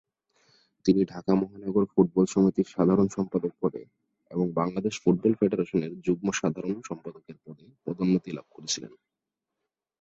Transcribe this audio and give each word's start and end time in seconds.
তিনি 0.85 1.01
ঢাকা 1.05 1.31
মহানগর 1.35 1.83
ফুটবল 1.93 2.25
সমিতির 2.25 2.67
সাধারণ 2.67 3.07
সম্পাদক 3.07 3.53
পদে 3.61 3.83
এবং 4.31 4.45
বাংলাদেশ 4.51 4.93
ফুটবল 5.03 5.33
ফেডারেশনের 5.39 5.91
যুগ্ম 6.01 6.27
সাধারণ 6.31 6.75
সম্পাদকের 6.89 7.37
পদে 7.45 7.65
পদোন্নতি 7.85 8.29
লাভ 8.31 8.47
করেছিলেন। 8.51 8.93